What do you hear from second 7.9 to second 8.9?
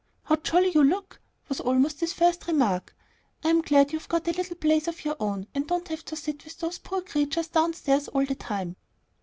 all the time."